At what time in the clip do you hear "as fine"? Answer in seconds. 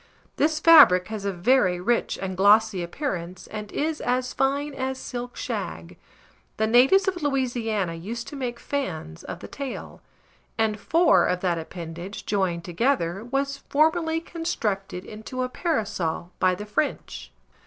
4.01-4.73